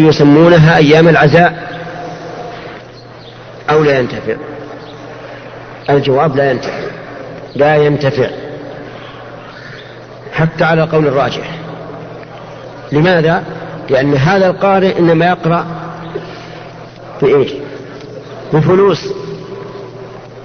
يسمونها 0.00 0.76
أيام 0.76 1.08
العزاء. 1.08 1.72
أو 3.70 3.84
لا 3.84 3.98
ينتفع. 3.98 4.34
الجواب 5.90 6.36
لا 6.36 6.50
ينتفع. 6.50 6.82
لا 7.54 7.76
ينتفع. 7.76 8.26
حتى 10.32 10.64
على 10.64 10.82
قول 10.82 11.06
الراجح. 11.06 11.58
لماذا؟ 12.92 13.44
لأن 13.90 14.14
هذا 14.14 14.46
القارئ 14.46 14.98
إنما 14.98 15.26
يقرأ 15.26 15.66
بإيش؟ 17.22 17.52
بفلوس. 18.52 19.08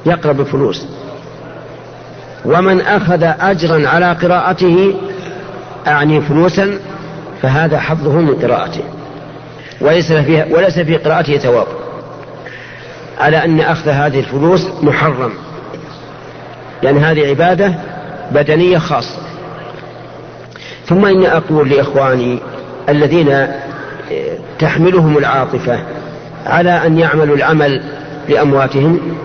يقرأ 0.05 0.31
بفلوس. 0.31 0.85
ومن 2.45 2.81
أخذ 2.81 3.23
أجرا 3.23 3.89
على 3.89 4.11
قراءته 4.11 4.95
أعني 5.87 6.21
فلوسا 6.21 6.79
فهذا 7.41 7.79
حظه 7.79 8.11
من 8.11 8.35
قراءته. 8.35 8.83
وليس 9.81 10.13
فيها 10.13 10.45
وليس 10.51 10.79
في 10.79 10.97
قراءته 10.97 11.37
ثواب. 11.37 11.67
على 13.19 13.45
أن 13.45 13.59
أخذ 13.59 13.89
هذه 13.89 14.19
الفلوس 14.19 14.67
محرم. 14.81 15.33
لأن 16.83 16.97
هذه 16.97 17.27
عبادة 17.27 17.73
بدنية 18.31 18.77
خاصة. 18.77 19.21
ثم 20.85 21.05
إني 21.05 21.37
أقول 21.37 21.69
لإخواني 21.69 22.39
الذين 22.89 23.47
تحملهم 24.59 25.17
العاطفة 25.17 25.79
على 26.45 26.71
أن 26.85 26.99
يعملوا 26.99 27.35
العمل 27.35 27.83
لأمواتهم 28.29 29.17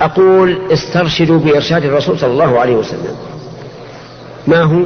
أقول 0.00 0.58
استرشدوا 0.72 1.38
بإرشاد 1.38 1.84
الرسول 1.84 2.18
صلى 2.18 2.32
الله 2.32 2.60
عليه 2.60 2.74
وسلم. 2.74 3.16
ما 4.46 4.62
هو؟ 4.62 4.80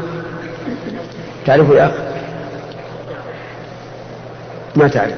تعرفه 1.47 1.75
يا 1.75 1.87
أخ 1.87 1.93
ما 4.77 4.89
تعرف. 4.89 5.15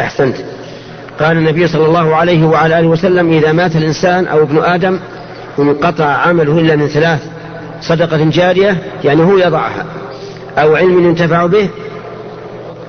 أحسنت. 0.00 0.36
قال 1.20 1.36
النبي 1.36 1.68
صلى 1.68 1.86
الله 1.86 2.16
عليه 2.16 2.44
وعلى 2.46 2.78
آله 2.78 2.88
وسلم 2.88 3.32
إذا 3.32 3.52
مات 3.52 3.76
الإنسان 3.76 4.26
أو 4.26 4.42
ابن 4.42 4.64
آدم 4.64 4.98
انقطع 5.58 6.04
عمله 6.04 6.58
إلا 6.58 6.76
من 6.76 6.88
ثلاث 6.88 7.20
صدقة 7.80 8.24
جارية 8.30 8.82
يعني 9.04 9.22
هو 9.22 9.38
يضعها 9.38 9.86
أو 10.58 10.76
علم 10.76 11.06
ينتفع 11.06 11.46
به 11.46 11.68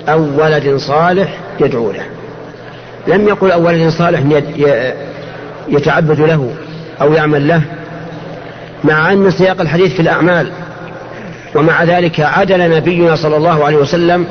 أو 0.07 0.43
ولد 0.43 0.75
صالح 0.77 1.37
يدعو 1.59 1.91
له. 1.91 2.05
لم 3.07 3.27
يقل 3.27 3.51
أو 3.51 3.65
ولد 3.65 3.89
صالح 3.89 4.19
يتعبد 5.67 6.19
له. 6.19 6.55
أو 7.01 7.13
يعمل 7.13 7.47
له 7.47 7.61
مع 8.83 9.11
أن 9.11 9.31
سياق 9.31 9.61
الحديث 9.61 9.93
في 9.93 10.01
الأعمال. 10.01 10.51
ومع 11.55 11.83
ذلك 11.83 12.19
عدل 12.19 12.75
نبينا 12.77 13.15
صلى 13.15 13.37
الله 13.37 13.65
عليه 13.65 13.77
وسلم 13.77 14.27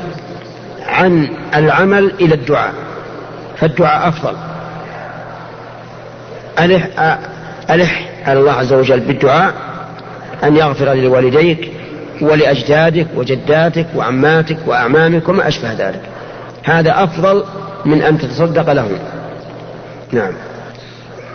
عن 0.87 1.29
العمل 1.55 2.11
إلى 2.19 2.35
الدعاء 2.35 2.73
فالدعاء 3.57 4.07
أفضل. 4.07 4.33
ألح, 6.59 6.87
ألح 7.69 8.09
على 8.25 8.39
الله 8.39 8.51
عز 8.51 8.73
وجل 8.73 8.99
بالدعاء 8.99 9.53
أن 10.43 10.57
يغفر 10.57 10.93
لوالديك 10.93 11.71
ولأجدادك 12.21 13.07
وجداتك 13.15 13.87
وعماتك 13.95 14.57
وأعمامك 14.65 15.29
وما 15.29 15.47
أشبه 15.47 15.73
ذلك. 15.73 16.01
هذا 16.63 17.03
أفضل 17.03 17.43
من 17.85 18.01
أن 18.01 18.17
تتصدق 18.17 18.73
لهم. 18.73 18.97
نعم. 20.11 20.31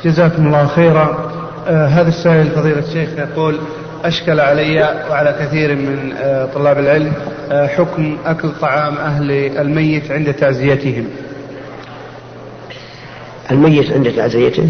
جزاكم 0.05 0.47
الله 0.47 0.67
خيرا. 0.67 1.33
آه 1.69 1.87
هذا 1.87 2.09
السائل 2.09 2.51
فضيلة 2.51 2.79
الشيخ 2.79 3.09
يقول 3.19 3.59
أشكل 4.05 4.41
علي 4.41 5.05
وعلى 5.11 5.37
كثير 5.41 5.75
من 5.77 6.13
آه 6.17 6.47
طلاب 6.55 6.79
العلم 6.79 7.13
آه 7.51 7.67
حكم 7.67 8.19
أكل 8.27 8.51
طعام 8.61 8.97
أهل 8.97 9.31
الميت 9.59 10.11
عند 10.11 10.35
تعزيتهم. 10.35 11.05
الميت 13.51 13.93
عند 13.93 14.13
تعزيته؟ 14.13 14.69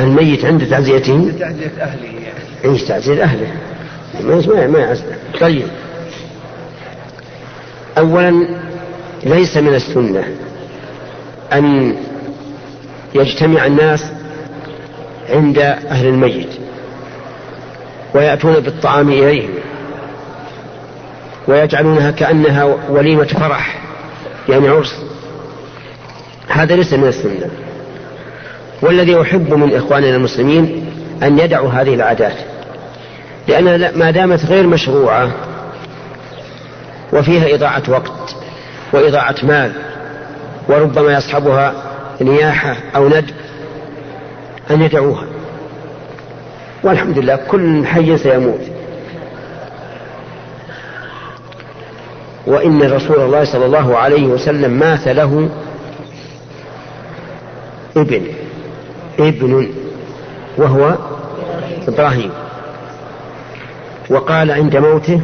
الميت 0.00 0.44
عند 0.44 0.66
تعزيته 0.66 1.12
عند 1.14 1.38
تعزية 1.38 1.82
أهله 1.82 2.04
يعني. 2.04 2.74
إيش 2.74 2.82
تعزية 2.82 3.22
أهله. 3.24 3.46
ما 4.24 4.66
ما 4.66 4.78
يعزل 4.78 5.04
طيب. 5.40 5.66
أولا 7.98 8.48
ليس 9.24 9.56
من 9.56 9.74
السنة 9.74 10.24
أن 11.52 11.94
يجتمع 13.14 13.66
الناس 13.66 14.04
عند 15.30 15.58
أهل 15.58 16.06
الميت 16.06 16.48
ويأتون 18.14 18.54
بالطعام 18.54 19.08
إليهم 19.08 19.50
ويجعلونها 21.48 22.10
كأنها 22.10 22.64
وليمة 22.88 23.24
فرح 23.24 23.80
يعني 24.48 24.68
عرس. 24.68 24.96
هذا 26.48 26.76
ليس 26.76 26.92
من 26.92 27.08
السنة. 27.08 27.50
والذي 28.82 29.20
أحب 29.20 29.54
من 29.54 29.74
إخواننا 29.74 30.16
المسلمين 30.16 30.86
أن 31.22 31.38
يدعوا 31.38 31.70
هذه 31.70 31.94
العادات 31.94 32.36
لأنها 33.48 33.90
ما 33.96 34.10
دامت 34.10 34.46
غير 34.46 34.66
مشروعة 34.66 35.30
وفيها 37.12 37.54
إضاعة 37.54 37.82
وقت 37.88 38.36
وإضاعة 38.92 39.34
مال 39.42 39.72
وربما 40.68 41.12
يصحبها 41.12 41.74
نياحة 42.20 42.76
أو 42.96 43.08
ندب 43.08 43.34
أن 44.70 44.82
يدعوها. 44.82 45.24
والحمد 46.82 47.18
لله 47.18 47.36
كل 47.36 47.86
حي 47.86 48.18
سيموت. 48.18 48.60
وإن 52.46 52.82
رسول 52.82 53.20
الله 53.20 53.44
صلى 53.44 53.66
الله 53.66 53.96
عليه 53.96 54.26
وسلم 54.26 54.70
مات 54.70 55.08
له 55.08 55.48
ابن 57.96 58.26
ابن 59.18 59.68
وهو 60.56 60.94
إبراهيم. 61.88 62.30
وقال 64.10 64.50
عند 64.50 64.76
موته 64.76 65.20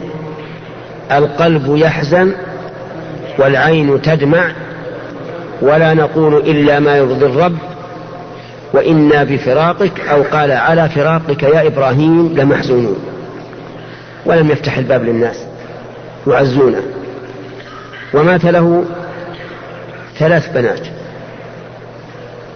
القلب 1.12 1.76
يحزن 1.76 2.32
والعين 3.38 4.02
تدمع 4.02 4.52
ولا 5.62 5.94
نقول 5.94 6.34
إلا 6.36 6.80
ما 6.80 6.96
يرضي 6.96 7.26
الرب 7.26 7.56
وإنا 8.72 9.24
بفراقك 9.24 10.00
أو 10.00 10.22
قال 10.22 10.52
على 10.52 10.88
فراقك 10.88 11.42
يا 11.42 11.66
إبراهيم 11.66 12.34
لمحزونون. 12.36 12.98
ولم 14.26 14.50
يفتح 14.50 14.78
الباب 14.78 15.04
للناس. 15.04 15.36
يعزونه. 16.26 16.82
ومات 18.14 18.44
له 18.44 18.84
ثلاث 20.18 20.52
بنات 20.52 20.86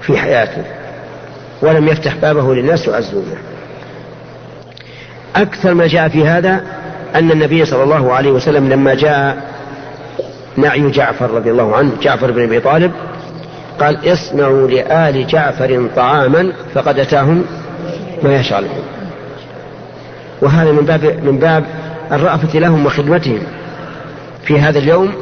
في 0.03 0.19
حياته. 0.19 0.65
ولم 1.63 1.89
يفتح 1.89 2.17
بابه 2.17 2.55
للناس 2.55 2.89
يعزونه. 2.89 3.37
أكثر 5.37 5.75
ما 5.75 5.87
جاء 5.87 6.09
في 6.09 6.27
هذا 6.27 6.65
أن 7.15 7.31
النبي 7.31 7.65
صلى 7.65 7.83
الله 7.83 8.13
عليه 8.13 8.31
وسلم 8.31 8.69
لما 8.69 8.95
جاء 8.95 9.55
نعي 10.57 10.91
جعفر 10.91 11.31
رضي 11.31 11.51
الله 11.51 11.77
عنه 11.77 11.93
جعفر 12.03 12.31
بن 12.31 12.43
أبي 12.43 12.61
طالب 12.61 12.93
قال 13.81 14.13
اصنعوا 14.13 14.69
لآل 14.69 15.27
جعفر 15.27 15.89
طعاما 15.97 16.53
فقد 16.75 16.99
أتاهم 16.99 17.45
ما 18.23 18.37
يشاء 18.37 18.61
لهم 18.61 18.83
وهذا 20.43 20.73
من 20.73 20.85
باب 20.85 21.05
من 21.25 21.39
باب 21.39 21.65
الرأفة 22.13 22.59
لهم 22.59 22.87
وخدمتهم. 22.87 23.41
في 24.43 24.61
هذا 24.61 24.79
اليوم 24.79 25.13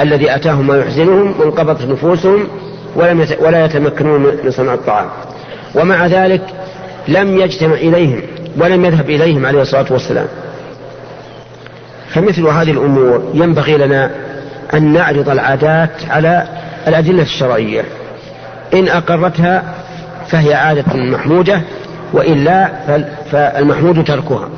الذي 0.00 0.34
أتاهم 0.34 0.66
ما 0.66 0.76
يحزنهم 0.76 1.34
وانقبضت 1.40 1.82
نفوسهم 1.82 2.48
ولم 2.96 3.26
ولا 3.40 3.64
يتمكنون 3.64 4.20
من 4.20 4.50
صنع 4.50 4.74
الطعام. 4.74 5.08
ومع 5.74 6.06
ذلك 6.06 6.42
لم 7.08 7.38
يجتمع 7.38 7.74
إليهم 7.74 8.22
ولم 8.58 8.84
يذهب 8.84 9.10
إليهم 9.10 9.46
عليه 9.46 9.62
الصلاة 9.62 9.86
والسلام. 9.90 10.26
فمثل 12.10 12.46
هذه 12.46 12.70
الأمور 12.70 13.30
ينبغي 13.34 13.76
لنا 13.76 14.10
أن 14.74 14.92
نعرض 14.92 15.28
العادات 15.28 15.90
على 16.10 16.46
الأدلة 16.88 17.22
الشرعية. 17.22 17.84
إن 18.74 18.88
أقرتها 18.88 19.62
فهي 20.28 20.54
عادة 20.54 20.96
محمودة 20.96 21.60
وإلا 22.12 22.68
فالمحمود 23.30 24.04
تركها. 24.04 24.48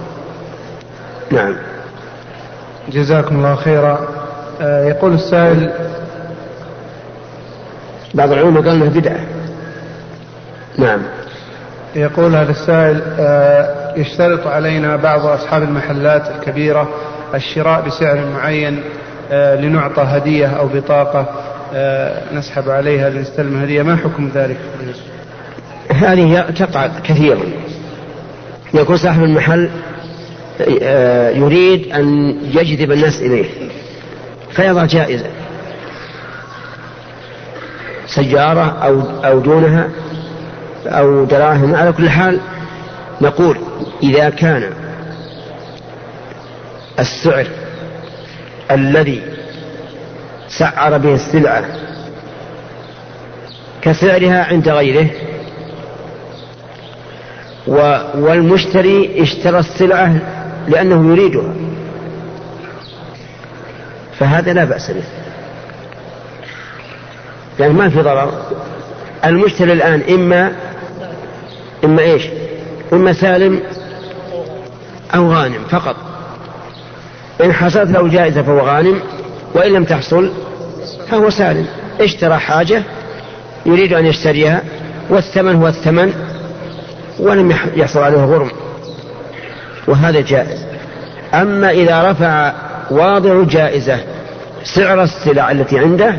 نعم. 1.31 1.57
جزاكم 2.89 3.37
الله 3.37 3.55
خيرا. 3.55 4.09
آه، 4.61 4.85
يقول 4.85 5.15
السائل 5.15 5.71
بعض 8.15 8.33
العلماء 8.33 8.63
قال 8.63 8.73
إنها 8.73 8.89
بدعة. 8.89 9.21
نعم. 10.79 11.03
يقول 11.97 12.37
هذا 12.37 12.51
السائل 12.51 13.03
آه، 13.19 13.95
يشترط 13.97 14.47
علينا 14.47 14.97
بعض 14.97 15.27
أصحاب 15.27 15.63
المحلات 15.63 16.31
الكبيرة 16.31 16.89
الشراء 17.35 17.81
بسعر 17.81 18.19
معين 18.35 18.83
آه، 19.33 19.57
لنعطى 19.57 20.03
هدية 20.03 20.47
أو 20.47 20.67
بطاقة. 20.67 21.21
آه، 21.21 21.44
نسحب 22.35 22.71
عليها 22.71 23.11
لنستلم 23.11 23.63
هدية. 23.63 23.83
ما 23.83 23.97
حكم 23.97 24.31
ذلك؟ 24.35 24.57
هذه 25.91 26.41
تقع 26.41 26.91
كثيرا 27.05 27.43
يكون 28.75 28.97
صاحب 28.97 29.25
المحل 29.25 29.71
آه، 30.83 31.31
يريد 31.31 31.93
أن 31.93 32.37
يجذب 32.55 32.93
الناس 32.93 33.23
إليه 33.23 33.45
فيضع 34.51 34.85
جائزة 34.85 35.27
سيارة 38.07 38.79
أو 38.83 39.01
أو 39.25 39.41
دونها 39.41 39.89
أو 40.87 41.25
دراهم. 41.25 41.75
على 41.75 41.93
كل 41.93 42.11
حال 42.11 42.41
نقول 43.21 43.59
إذا 44.03 44.31
كان 44.31 44.71
السعر 46.99 47.47
الذي 48.71 49.23
سعر 50.59 50.99
به 50.99 51.15
السلعة 51.15 51.65
كسعرها 53.83 54.45
عند 54.45 54.69
غيره. 54.69 55.11
والمشتري 58.15 59.23
اشترى 59.23 59.59
السلعة 59.59 60.17
لأنه 60.69 61.13
يريدها. 61.13 61.55
فهذا 64.19 64.53
لا 64.53 64.65
بأس 64.65 64.91
به. 64.91 65.05
يعني 67.61 67.73
ما 67.73 67.89
في 67.89 68.03
ضرر. 68.03 68.33
المشتري 69.25 69.73
الآن 69.73 70.03
إما 70.09 70.53
إما 71.85 72.03
إيش؟ 72.03 72.23
إما 72.93 73.13
سالم 73.13 73.61
أو 75.15 75.33
غانم 75.33 75.65
فقط. 75.71 75.97
إن 77.45 77.53
حصلت 77.53 77.91
له 77.91 78.09
جائزة 78.09 78.43
فهو 78.43 78.59
غانم. 78.61 79.01
وإن 79.55 79.73
لم 79.73 79.85
تحصل 79.85 80.31
فهو 81.11 81.31
سالم. 81.31 81.67
اشترى 82.01 82.39
حاجة 82.39 82.83
يريد 83.67 83.93
أن 83.93 84.07
يشتريها 84.07 84.63
والثمن 85.11 85.55
هو 85.55 85.69
الثمن 85.69 86.13
ولم 87.21 87.55
يحصل 87.77 88.01
عليه 88.01 88.19
غرم. 88.19 88.51
وهذا 89.89 90.21
جائز. 90.21 90.65
أما 91.35 91.71
إذا 91.71 92.11
رفع 92.11 92.53
واضع 92.91 93.43
جائزة 93.43 93.99
سعر 94.65 95.03
السلع 95.03 95.51
التي 95.51 95.79
عنده 95.79 96.15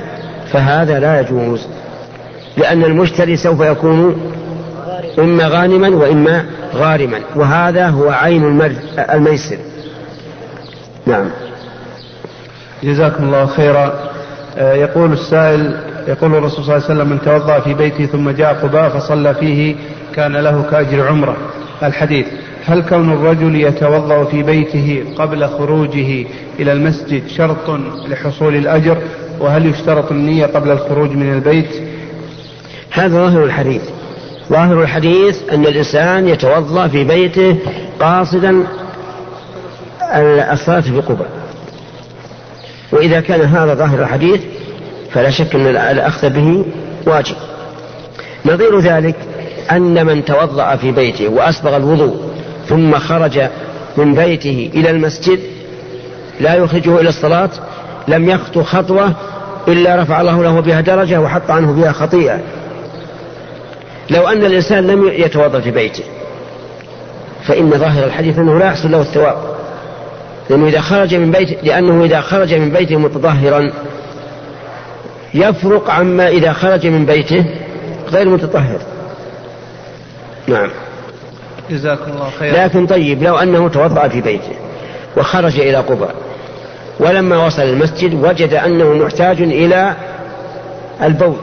فهذا 0.51 0.99
لا 0.99 1.19
يجوز 1.21 1.67
لأن 2.57 2.83
المشتري 2.83 3.37
سوف 3.37 3.61
يكون 3.61 4.31
إما 5.19 5.47
غانما 5.47 5.89
وإما 5.89 6.45
غارما 6.75 7.19
وهذا 7.35 7.87
هو 7.87 8.09
عين 8.09 8.71
الميسر. 9.13 9.57
نعم. 11.05 11.29
جزاكم 12.83 13.23
الله 13.23 13.45
خيرا. 13.45 13.93
آه، 14.57 14.73
يقول 14.73 15.13
السائل 15.13 15.77
يقول 16.07 16.35
الرسول 16.35 16.63
صلى 16.65 16.75
الله 16.75 16.85
عليه 16.85 16.95
وسلم 16.95 17.09
من 17.09 17.21
توضأ 17.21 17.59
في 17.59 17.73
بيته 17.73 18.05
ثم 18.05 18.29
جاء 18.29 18.53
قباء 18.53 18.89
فصلى 18.89 19.33
فيه 19.33 19.75
كان 20.15 20.35
له 20.37 20.63
كأجر 20.71 21.07
عمرة. 21.07 21.37
الحديث 21.83 22.25
هل 22.65 22.81
كون 22.81 23.13
الرجل 23.13 23.55
يتوضأ 23.55 24.23
في 24.23 24.43
بيته 24.43 25.03
قبل 25.17 25.47
خروجه 25.47 26.25
إلى 26.59 26.71
المسجد 26.71 27.27
شرط 27.27 27.69
لحصول 28.07 28.55
الأجر؟ 28.55 28.97
وهل 29.39 29.65
يشترط 29.65 30.11
النية 30.11 30.45
قبل 30.45 30.71
الخروج 30.71 31.09
من 31.11 31.33
البيت؟ 31.33 31.69
هذا 32.91 33.15
ظاهر 33.15 33.43
الحديث. 33.43 33.81
ظاهر 34.49 34.81
الحديث 34.81 35.49
أن 35.53 35.65
الإنسان 35.65 36.27
يتوضأ 36.27 36.87
في 36.87 37.03
بيته 37.03 37.57
قاصدا 37.99 38.63
الصلاة 40.51 40.81
في 40.81 41.01
قبى 41.01 41.23
وإذا 42.91 43.21
كان 43.21 43.41
هذا 43.41 43.73
ظاهر 43.73 44.01
الحديث 44.01 44.41
فلا 45.11 45.29
شك 45.29 45.55
أن 45.55 45.67
الأخذ 45.67 46.29
به 46.29 46.65
واجب. 47.05 47.35
نظير 48.45 48.79
ذلك 48.79 49.15
أن 49.71 50.05
من 50.05 50.25
توضأ 50.25 50.75
في 50.75 50.91
بيته 50.91 51.27
وأسبغ 51.27 51.75
الوضوء 51.75 52.15
ثم 52.67 52.99
خرج 52.99 53.41
من 53.97 54.15
بيته 54.15 54.71
إلى 54.73 54.89
المسجد 54.89 55.39
لا 56.39 56.55
يخرجه 56.55 56.99
إلى 56.99 57.09
الصلاة 57.09 57.49
لم 58.07 58.29
يخطو 58.29 58.63
خطوة 58.63 59.13
إلا 59.67 59.95
رفع 59.95 60.21
الله 60.21 60.43
له 60.43 60.59
بها 60.59 60.81
درجة 60.81 61.21
وحط 61.21 61.51
عنه 61.51 61.71
بها 61.71 61.91
خطيئة. 61.91 62.39
لو 64.09 64.27
أن 64.27 64.45
الإنسان 64.45 64.87
لم 64.87 65.07
يتوضأ 65.07 65.59
في 65.59 65.71
بيته 65.71 66.03
فإن 67.43 67.69
ظاهر 67.69 68.03
الحديث 68.03 68.39
أنه 68.39 68.59
لا 68.59 68.65
يحصل 68.65 68.91
له 68.91 69.01
الثواب. 69.01 69.54
لأنه 70.49 70.67
إذا 70.67 70.81
خرج 70.81 71.15
من 71.15 71.31
بيته 71.31 71.57
لأنه 71.63 72.03
إذا 72.03 72.21
خرج 72.21 72.53
من 72.53 72.69
بيته 72.69 72.97
متطهرا. 72.97 73.71
يفرق 75.33 75.89
عما 75.89 76.27
إذا 76.27 76.53
خرج 76.53 76.87
من 76.87 77.05
بيته 77.05 77.45
غير 78.09 78.29
متطهر. 78.29 78.79
نعم. 80.47 80.69
جزاكم 81.69 82.11
الله 82.11 82.29
خيرا. 82.39 82.63
لكن 82.65 82.87
طيب 82.87 83.23
لو 83.23 83.37
أنه 83.37 83.69
توضأ 83.69 84.07
في 84.07 84.21
بيته 84.21 84.55
وخرج 85.17 85.59
إلى 85.59 85.77
قبى 85.77 86.07
ولما 86.99 87.45
وصل 87.45 87.61
المسجد 87.61 88.13
وجد 88.13 88.53
أنه 88.53 88.93
محتاج 88.93 89.41
إلى 89.41 89.93
البول 91.03 91.37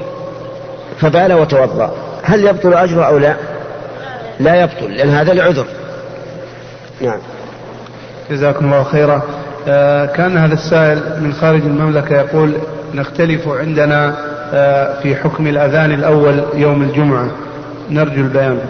فبال 1.00 1.32
وتوضأ. 1.32 1.94
هل 2.22 2.44
يبطل 2.44 2.74
أجره 2.74 3.02
أو 3.02 3.18
لا؟ 3.18 3.36
لا 4.40 4.62
يبطل 4.62 4.94
لأن 4.96 5.10
هذا 5.10 5.32
لعذر 5.32 5.66
نعم. 7.00 7.18
جزاكم 8.32 8.64
الله 8.64 8.82
خيرا. 8.82 9.22
آه 9.68 10.06
كان 10.06 10.36
هذا 10.36 10.54
السائل 10.54 10.98
من 11.20 11.32
خارج 11.32 11.60
المملكة 11.60 12.16
يقول 12.16 12.52
نختلف 12.94 13.48
عندنا 13.48 14.16
آه 14.54 15.00
في 15.00 15.16
حكم 15.16 15.46
الأذان 15.46 15.92
الأول 15.92 16.42
يوم 16.54 16.82
الجمعة. 16.82 17.26
نرجو 17.90 18.20
البيان. 18.20 18.60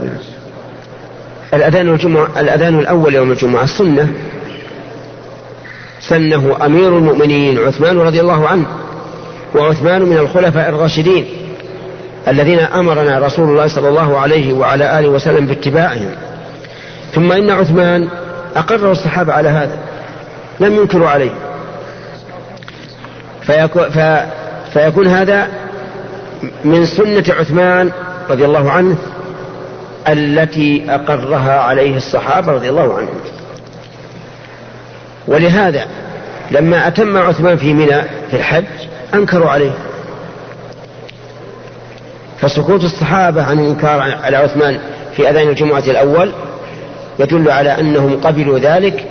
الأذان 1.55 1.88
الجمعة 1.88 2.29
الأذان 2.41 2.79
الأول 2.79 3.14
يوم 3.14 3.31
الجمعة 3.31 3.64
السنة. 3.64 4.09
سنه 6.00 6.56
أمير 6.67 6.99
المؤمنين 6.99 7.59
عثمان 7.59 7.99
رضي 7.99 8.20
الله 8.20 8.49
عنه 8.49 8.67
وعثمان 9.55 10.03
من 10.03 10.17
الخلفاء 10.19 10.69
الراشدين 10.69 11.26
الذين 12.29 12.59
أمرنا 12.59 13.19
رسول 13.19 13.49
الله 13.49 13.67
صلى 13.67 13.88
الله 13.88 14.19
عليه 14.19 14.53
وعلى 14.53 14.99
آله 14.99 15.09
وسلم 15.09 15.47
باتباعهم. 15.47 16.11
ثم 17.14 17.32
إن 17.32 17.50
عثمان 17.50 18.09
أقر 18.56 18.93
الصحابة 18.93 19.32
على 19.32 19.49
هذا 19.49 19.78
لم 20.60 20.76
ينكروا 20.76 21.08
عليه. 21.08 21.31
فيكون, 23.43 23.84
فيكون 24.72 25.06
هذا 25.06 25.49
من 26.64 26.87
سنة 26.87 27.25
عثمان 27.28 27.92
رضي 28.30 28.44
الله 28.44 28.71
عنه 28.71 28.97
التي 30.09 30.87
أقرها 30.88 31.61
عليه 31.61 31.97
الصحابة 31.97 32.52
رضي 32.52 32.68
الله 32.68 32.97
عنهم. 32.97 33.21
ولهذا 35.26 35.87
لما 36.50 36.88
أتم 36.88 37.16
عثمان 37.16 37.56
في 37.56 37.73
منى 37.73 38.02
في 38.30 38.37
الحج 38.37 38.64
أنكروا 39.14 39.50
عليه. 39.50 39.73
فسكوت 42.40 42.85
الصحابة 42.85 43.42
عن 43.42 43.61
الإنكار 43.61 44.00
على 44.00 44.37
عثمان 44.37 44.78
في 45.16 45.30
أذان 45.30 45.49
الجمعة 45.49 45.78
الأول 45.78 46.32
يدل 47.19 47.50
على 47.50 47.81
أنهم 47.81 48.21
قبلوا 48.21 48.59
ذلك 48.59 49.04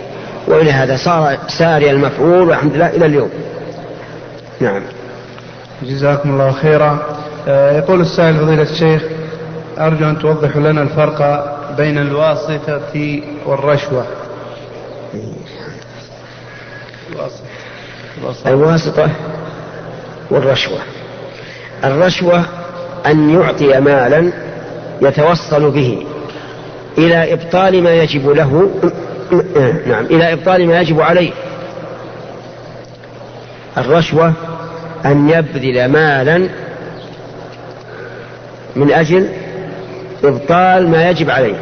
وإلى 0.46 0.72
هذا 0.72 0.96
صار 0.96 1.38
ساري 1.48 1.90
المفعول 1.90 2.48
والحمد 2.48 2.74
لله 2.74 2.88
إلى 2.88 3.06
اليوم. 3.06 3.30
نعم. 4.60 4.82
جزاكم 5.82 6.30
الله 6.30 6.52
خيرا. 6.52 6.98
آه، 7.48 7.78
يقول 7.78 8.00
السائل 8.00 8.36
فضيلة 8.36 8.62
الشيخ 8.62 9.02
أرجو 9.78 10.08
أن 10.08 10.18
توضحوا 10.18 10.60
لنا 10.60 10.82
الفرق 10.82 11.48
بين 11.76 11.98
الواسطة 11.98 12.80
والرشوة. 13.46 14.06
الواسطة 18.46 19.10
والرشوة. 20.30 20.78
الرشوة 21.84 22.44
أن 23.06 23.30
يعطي 23.30 23.80
مالا 23.80 24.32
يتوصل 25.02 25.70
به. 25.70 26.06
إلى 26.98 27.32
إبطال 27.32 27.82
ما 27.82 27.94
يجب 27.94 28.28
له 28.28 28.70
نعم 29.86 30.04
إلى 30.04 30.32
إبطال 30.32 30.66
ما 30.66 30.80
يجب 30.80 31.00
عليه. 31.00 31.32
الرشوة 33.78 34.32
أن 35.04 35.28
يبذل 35.28 35.88
مالا 35.88 36.48
من 38.76 38.92
أجل 38.92 39.28
إبطال 40.24 40.88
ما 40.88 41.10
يجب 41.10 41.30
عليه 41.30 41.56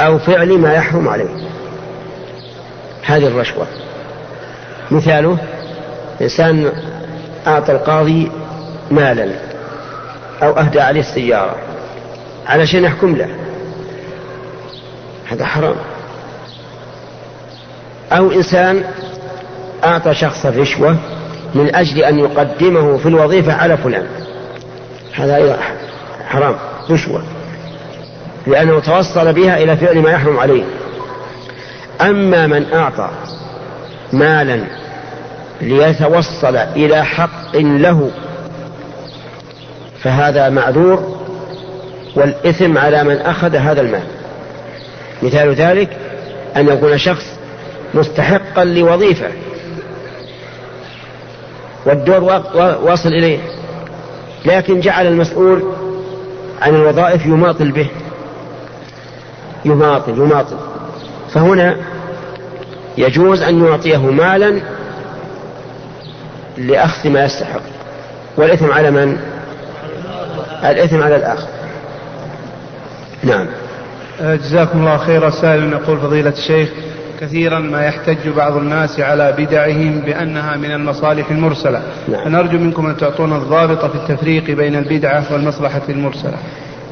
أو 0.00 0.18
فعل 0.18 0.58
ما 0.58 0.74
يحرم 0.74 1.08
عليه. 1.08 1.28
هذه 3.04 3.26
الرشوة. 3.26 3.66
مثاله 4.90 5.38
إنسان 6.20 6.72
أعطى 7.46 7.72
القاضي 7.72 8.30
مالا 8.90 9.28
أو 10.42 10.58
أهدى 10.58 10.80
عليه 10.80 11.00
السيارة. 11.00 11.56
علشان 12.48 12.84
يحكم 12.84 13.16
له. 13.16 13.28
هذا 15.28 15.44
حرام. 15.44 15.76
أو 18.12 18.32
إنسان 18.32 18.84
أعطى 19.84 20.14
شخصا 20.14 20.50
رشوة 20.50 20.96
من 21.54 21.74
أجل 21.74 21.98
أن 21.98 22.18
يقدمه 22.18 22.96
في 22.96 23.08
الوظيفة 23.08 23.52
على 23.52 23.76
فلان. 23.76 24.06
هذا 25.14 25.36
أيضا 25.36 25.56
حرام 26.28 26.54
رشوة. 26.90 27.22
لأنه 28.46 28.80
توصل 28.80 29.32
بها 29.32 29.58
إلى 29.58 29.76
فعل 29.76 29.98
ما 29.98 30.10
يحرم 30.10 30.38
عليه. 30.38 30.64
أما 32.00 32.46
من 32.46 32.72
أعطى 32.72 33.10
مالا 34.12 34.64
ليتوصل 35.60 36.56
إلى 36.56 37.04
حق 37.04 37.56
له 37.56 38.10
فهذا 40.02 40.48
معذور 40.48 41.17
والإثم 42.18 42.78
على 42.78 43.04
من 43.04 43.16
أخذ 43.16 43.56
هذا 43.56 43.80
المال. 43.80 44.02
مثال 45.22 45.54
ذلك 45.54 45.96
أن 46.56 46.68
يكون 46.68 46.98
شخص 46.98 47.24
مستحقا 47.94 48.64
لوظيفة. 48.64 49.26
والدور 51.86 52.24
واصل 52.82 53.08
إليه. 53.08 53.38
لكن 54.44 54.80
جعل 54.80 55.06
المسؤول 55.06 55.72
عن 56.62 56.74
الوظائف 56.74 57.26
يماطل 57.26 57.70
به. 57.70 57.88
يماطل 59.64 60.12
يماطل. 60.12 60.56
فهنا 61.34 61.76
يجوز 62.98 63.42
أن 63.42 63.64
يعطيه 63.64 64.10
مالا 64.10 64.60
لأخذ 66.56 67.08
ما 67.08 67.24
يستحق. 67.24 67.60
والإثم 68.36 68.72
على 68.72 68.90
من؟ 68.90 69.18
الإثم 70.64 71.02
على 71.02 71.16
الآخر. 71.16 71.57
نعم. 73.22 73.46
جزاكم 74.20 74.78
الله 74.78 74.96
خيرا 74.96 75.30
سائل 75.30 75.72
يقول 75.72 75.98
فضيلة 75.98 76.30
الشيخ 76.30 76.68
كثيرا 77.20 77.58
ما 77.58 77.84
يحتج 77.84 78.28
بعض 78.36 78.56
الناس 78.56 79.00
على 79.00 79.34
بدعهم 79.38 80.00
بأنها 80.00 80.56
من 80.56 80.70
المصالح 80.70 81.30
المرسلة. 81.30 81.82
نعم. 82.08 82.24
فنرجو 82.24 82.58
منكم 82.58 82.86
أن 82.86 82.96
تعطونا 82.96 83.36
الضابط 83.36 83.84
في 83.84 83.94
التفريق 83.94 84.44
بين 84.44 84.76
البدعة 84.76 85.24
والمصلحة 85.32 85.82
المرسلة. 85.88 86.36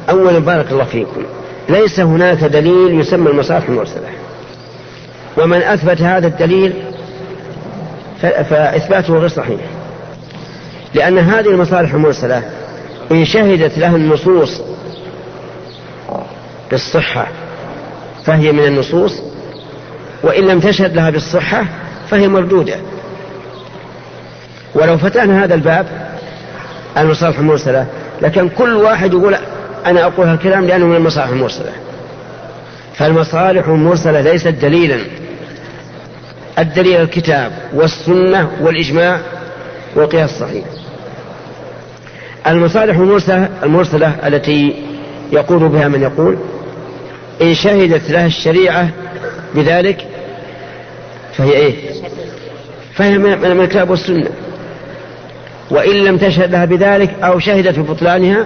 أولا 0.09 0.39
بارك 0.39 0.71
الله 0.71 0.83
فيكم. 0.83 1.21
ليس 1.69 1.99
هناك 1.99 2.43
دليل 2.43 2.99
يسمى 2.99 3.29
المصالح 3.29 3.69
المرسلة. 3.69 4.07
ومن 5.37 5.61
أثبت 5.61 6.01
هذا 6.01 6.27
الدليل 6.27 6.73
فإثباته 8.21 9.17
غير 9.17 9.27
صحيح. 9.27 9.61
لأن 10.93 11.17
هذه 11.17 11.49
المصالح 11.49 11.93
المرسلة 11.93 12.43
إن 13.11 13.25
شهدت 13.25 13.77
لها 13.77 13.95
النصوص 13.95 14.61
بالصحة 16.71 17.27
فهي 18.25 18.51
من 18.51 18.63
النصوص. 18.63 19.21
وإن 20.23 20.43
لم 20.47 20.59
تشهد 20.59 20.95
لها 20.95 21.09
بالصحة 21.09 21.65
فهي 22.09 22.27
مردودة. 22.27 22.75
ولو 24.75 24.97
فتحنا 24.97 25.43
هذا 25.43 25.55
الباب 25.55 25.85
المصالح 26.97 27.39
المرسلة 27.39 27.87
لكن 28.21 28.49
كل 28.49 28.75
واحد 28.75 29.13
يقول 29.13 29.35
أنا 29.85 30.05
أقول 30.05 30.27
هالكلام 30.27 30.65
لأنه 30.65 30.85
من 30.85 30.95
المصالح 30.95 31.29
المرسلة. 31.29 31.71
فالمصالح 32.95 33.67
المرسلة 33.67 34.21
ليست 34.21 34.47
دليلا. 34.47 34.97
الدليل 36.59 37.01
الكتاب 37.01 37.51
والسنة 37.73 38.51
والإجماع 38.61 39.19
والقياس 39.95 40.29
الصحيح. 40.33 40.65
المصالح 42.47 42.97
المرسلة, 42.97 43.49
المرسلة 43.63 44.27
التي 44.27 44.83
يقول 45.31 45.69
بها 45.69 45.87
من 45.87 46.01
يقول 46.01 46.37
إن 47.41 47.53
شهدت 47.53 48.11
لها 48.11 48.25
الشريعة 48.25 48.89
بذلك 49.55 50.07
فهي 51.33 51.51
إيه؟ 51.51 51.75
فهي 52.93 53.17
من 53.17 53.61
الكتاب 53.61 53.89
والسنة 53.89 54.29
وإن 55.71 55.95
لم 55.95 56.17
تشهد 56.17 56.51
لها 56.51 56.65
بذلك 56.65 57.15
أو 57.23 57.39
شهدت 57.39 57.79
ببطلانها 57.79 58.45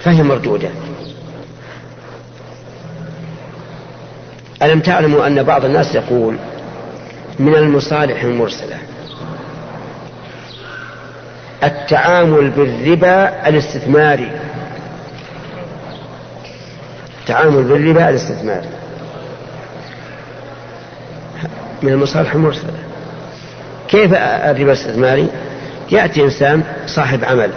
فهي 0.00 0.22
مردودة. 0.22 0.68
ألم 4.62 4.80
تعلموا 4.80 5.26
أن 5.26 5.42
بعض 5.42 5.64
الناس 5.64 5.94
يقول 5.94 6.36
من 7.38 7.54
المصالح 7.54 8.22
المرسلة 8.22 8.76
التعامل 11.64 12.50
بالربا 12.50 13.48
الاستثماري؟ 13.48 14.30
التعامل 17.28 17.62
بالربا 17.62 18.08
الاستثماري 18.08 18.68
من 21.82 21.92
المصالح 21.92 22.34
المرسلة. 22.34 22.72
كيف 23.88 24.14
الربا 24.14 24.72
الاستثماري؟ 24.72 25.28
يأتي 25.90 26.24
إنسان 26.24 26.62
صاحب 26.86 27.24
عمل 27.24 27.50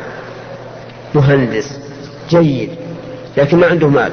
مهندس 1.15 1.79
جيد 2.29 2.69
لكن 3.37 3.57
ما 3.57 3.67
عنده 3.67 3.87
مال. 3.87 4.11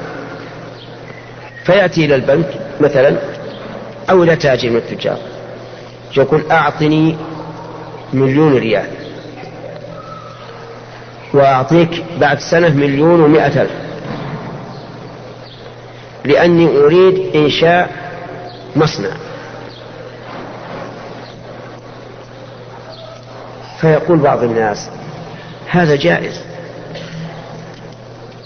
فيأتي 1.63 2.05
إلى 2.05 2.15
البنك 2.15 2.49
مثلا 2.81 3.15
أو 4.09 4.23
إلى 4.23 4.35
تاجر 4.35 4.69
من 4.69 4.75
التجار 4.75 5.17
يقول 6.17 6.43
أعطني 6.51 7.17
مليون 8.13 8.57
ريال 8.57 8.87
وأعطيك 11.33 12.03
بعد 12.19 12.39
سنة 12.39 12.69
مليون 12.69 13.21
ومائة 13.21 13.61
ألف. 13.61 13.88
لأني 16.29 16.77
أريد 16.77 17.35
إنشاء 17.35 17.89
مصنع. 18.75 19.09
فيقول 23.81 24.17
بعض 24.17 24.43
الناس 24.43 24.89
هذا 25.69 25.95
جائز. 25.95 26.41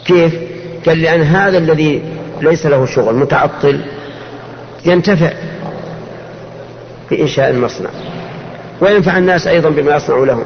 كيف؟ 0.05 0.33
قال 0.85 1.01
لأن 1.01 1.21
هذا 1.21 1.57
الذي 1.57 2.03
ليس 2.41 2.65
له 2.65 2.85
شغل 2.85 3.15
متعطل 3.15 3.81
ينتفع 4.85 5.33
بإنشاء 7.11 7.49
المصنع. 7.49 7.89
وينفع 8.81 9.17
الناس 9.17 9.47
أيضا 9.47 9.69
بما 9.69 9.95
يصنع 9.95 10.17
لهم 10.17 10.45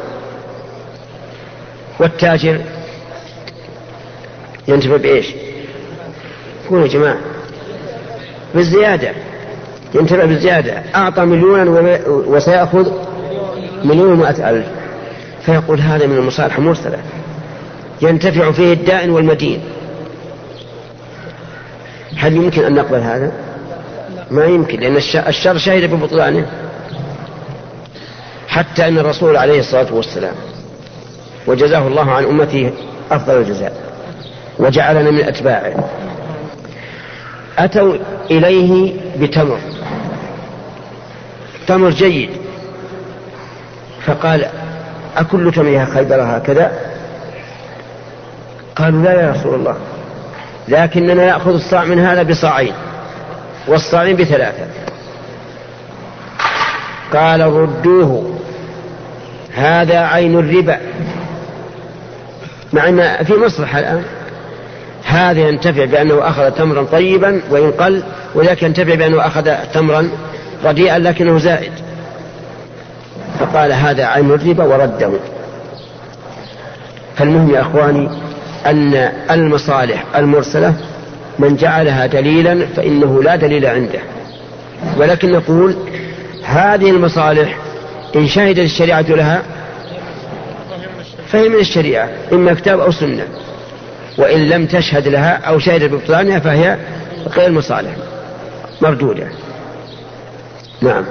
والتاجر 2.00 2.62
ينتفع 4.68 4.98
بإيش؟ 4.98 5.28
قولوا 6.70 6.88
يا 6.88 6.92
جماعة. 6.92 7.18
بالزيادة. 8.56 9.12
ينتفع 9.94 10.26
بالزيادة. 10.26 10.84
أعطى 10.96 11.26
مليونا 11.26 12.00
وسيأخذ 12.08 12.92
مليون 13.84 14.12
ومائة 14.12 14.50
ألف. 14.50 14.66
فيقول 15.42 15.80
هذا 15.80 16.08
من 16.08 16.18
المصالح 16.18 16.58
المرسلة. 16.58 16.98
ينتفع 18.02 18.52
فيه 18.52 18.74
الدائن 18.74 19.10
والمدين. 19.10 19.62
هل 22.18 22.36
يمكن 22.36 22.64
أن 22.64 22.76
نقبل 22.76 23.00
هذا؟ 23.00 23.32
ما 24.32 24.46
يمكن 24.46 24.80
لأن 24.80 24.96
الشر 25.28 25.58
شهد 25.58 25.94
ببطلانه. 25.94 26.46
حتى 28.48 28.88
أن 28.88 28.98
الرسول 28.98 29.38
عليه 29.38 29.60
الصلاة 29.60 29.94
والسلام 29.94 30.36
وجزاه 31.48 31.88
الله 31.88 32.12
عن 32.12 32.24
أمته 32.24 32.72
أفضل 33.12 33.38
الجزاء. 33.38 33.74
وجعلنا 34.60 35.12
من 35.12 35.24
أتباعه. 35.24 35.90
أتوا 37.58 37.96
إليه 38.32 38.94
بتمر. 39.20 39.60
تمر 41.68 41.90
جيد. 41.90 42.30
فقال 44.06 44.46
أكل 45.18 45.52
تمرها 45.52 45.86
خيبر 45.86 46.22
هكذا؟ 46.22 46.72
قالوا 48.76 49.04
لا 49.04 49.22
يا 49.22 49.32
رسول 49.32 49.56
الله. 49.56 49.78
لكننا 50.68 51.14
نأخذ 51.14 51.54
الصاع 51.54 51.84
من 51.84 52.00
هذا 52.00 52.24
بصاعين 52.24 52.74
والصاعين 53.68 54.16
بثلاثة. 54.16 54.66
قال 57.14 57.42
ردوه. 57.42 58.40
هذا 59.54 60.00
عين 60.00 60.40
الربا. 60.40 60.80
مع 62.74 62.90
أن 62.90 63.24
في 63.24 63.34
مصلحة 63.34 63.80
الآن. 63.80 64.04
هذا 65.08 65.40
ينتفع 65.40 65.86
بأنه 65.86 66.30
أخذ 66.30 66.52
تمرا 66.52 66.84
طيبا 66.84 67.42
وإن 67.50 67.72
قل 67.72 68.04
وذاك 68.36 68.64
ينتفع 68.64 68.96
بأنه 68.96 69.28
أخذ 69.28 69.54
تمرا 69.74 70.10
رديئا 70.66 71.00
لكنه 71.00 71.38
زائد. 71.38 71.72
فقال 73.40 73.74
هذا 73.74 74.06
عين 74.06 74.32
الربا 74.32 74.64
ورده. 74.64 75.12
فالمهم 77.16 77.56
يا 77.56 77.62
أخواني 77.62 78.10
أن 78.66 79.12
المصالح 79.32 80.06
المرسلة 80.16 80.74
من 81.40 81.56
جعلها 81.56 82.06
دليلا 82.06 82.66
فإنه 82.76 83.24
لا 83.24 83.36
دليل 83.36 83.66
عنده. 83.66 84.00
ولكن 84.98 85.32
نقول 85.32 85.76
هذه 86.44 86.90
المصالح 86.90 87.58
إن 88.16 88.28
شهدت 88.28 88.60
الشريعة 88.60 89.02
لها 89.02 89.42
فهي 91.28 91.50
من 91.50 91.60
الشريعة 91.60 92.10
إما 92.34 92.54
كتاب 92.54 92.80
أو 92.80 92.92
سنة. 92.92 93.24
وإن 94.18 94.50
لم 94.50 94.66
تشهد 94.66 95.08
لها 95.08 95.38
أو 95.38 95.60
شهد 95.60 95.84
ببطلانها 95.84 96.40
فهي 96.40 96.78
غير 97.28 97.52
مصالح. 97.52 97.96
مردودة. 98.82 99.28
نعم. 100.82 101.06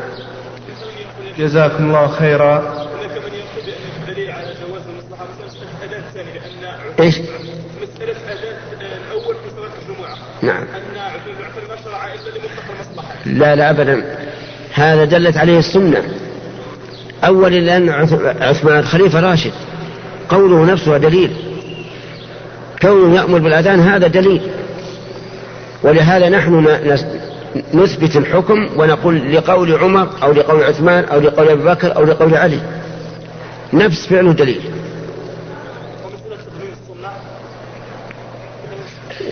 جزاكم 1.39 1.85
الله 1.85 2.09
خيرا. 2.09 2.87
إيش؟ 7.01 7.19
مسألة 7.19 8.13
أذان 8.13 8.91
الأول 9.07 9.35
في 9.35 9.51
صلاة 9.57 9.71
الجمعة 9.83 10.17
نعم. 10.43 10.63
أن 10.63 10.99
عثمان 10.99 11.79
شرع 11.85 12.15
إلا 12.15 12.31
لمطلق 12.31 12.65
المصلحة 12.75 13.15
لا 13.27 13.57
لا 13.57 13.71
أبدا. 13.71 14.17
هذا 14.73 15.05
دلت 15.05 15.37
عليه 15.37 15.59
السنة. 15.59 16.03
أول 17.25 17.53
لأن 17.53 17.89
عثمان 18.41 18.85
خليفة 18.85 19.21
راشد. 19.21 19.53
قوله 20.29 20.65
نفسه 20.65 20.97
دليل. 20.99 21.46
كونه 22.87 23.16
يأمر 23.16 23.38
بالأذان 23.38 23.81
هذا 23.81 24.07
دليل. 24.07 24.50
ولهذا 25.83 26.28
نحن 26.28 26.78
نثبت 27.75 28.16
الحكم 28.16 28.69
ونقول 28.76 29.35
لقول 29.35 29.75
عمر 29.75 30.09
أو 30.23 30.33
لقول 30.33 30.64
عثمان 30.64 31.05
أو 31.05 31.21
لقول 31.21 31.49
أبي 31.49 31.62
بكر 31.62 31.97
أو 31.97 32.05
لقول 32.05 32.35
علي. 32.35 32.61
نفس 33.73 34.07
فعله 34.07 34.33
دليل. 34.33 34.61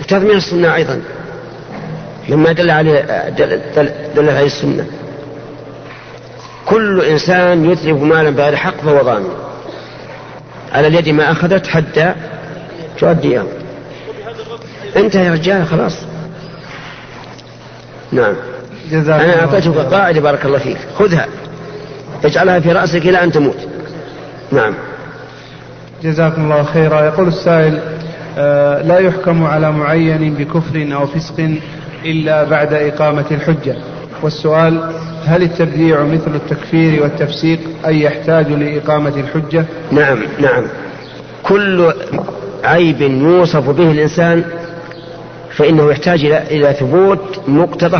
وتضمين 0.00 0.36
السنة 0.36 0.74
أيضا. 0.74 1.02
لما 2.28 2.52
دل 2.52 2.70
عليه 2.70 3.28
دل, 4.16 4.28
عليه 4.28 4.46
السنة. 4.46 4.86
كل 6.66 7.00
إنسان 7.00 7.70
يتلف 7.70 8.02
مالا 8.02 8.30
بغير 8.30 8.56
حق 8.56 8.76
فهو 8.76 9.02
ضامن 9.02 9.28
على 10.72 10.86
اليد 10.86 11.08
ما 11.08 11.32
أخذت 11.32 11.66
حتى 11.66 12.14
تؤديه 12.98 13.44
انتهى 14.96 15.26
يا 15.26 15.32
رجال 15.32 15.66
خلاص. 15.66 15.96
نعم. 18.12 18.34
أنا 18.92 19.40
أعطيتك 19.40 19.76
قاعدة 19.76 20.20
بارك 20.20 20.44
الله 20.44 20.58
فيك. 20.58 20.78
خذها. 20.98 21.26
اجعلها 22.24 22.60
في 22.60 22.72
رأسك 22.72 23.06
إلى 23.06 23.22
أن 23.24 23.32
تموت. 23.32 23.68
نعم. 24.52 24.74
جزاكم 26.02 26.44
الله 26.44 26.62
خيرا. 26.62 27.00
يقول 27.00 27.28
السائل 27.28 27.80
آه 28.38 28.82
لا 28.82 28.98
يحكم 28.98 29.44
على 29.44 29.72
معين 29.72 30.34
بكفر 30.34 30.88
أو 30.94 31.06
فسق 31.06 31.50
إلا 32.04 32.44
بعد 32.44 32.74
إقامة 32.74 33.24
الحجة. 33.30 33.76
والسؤال 34.22 34.92
هل 35.26 35.42
التبديع 35.42 36.02
مثل 36.02 36.34
التكفير 36.34 37.02
والتفسيق 37.02 37.60
أي 37.86 38.00
يحتاج 38.00 38.48
لإقامة 38.48 39.12
الحجة؟ 39.16 39.64
نعم 39.92 40.18
نعم. 40.38 40.64
كل 41.42 41.92
عيب 42.64 43.00
يوصف 43.00 43.70
به 43.70 43.90
الإنسان 43.90 44.44
فإنه 45.50 45.90
يحتاج 45.90 46.24
إلى 46.24 46.72
ثبوت 46.72 47.40
مقتضى 47.48 47.96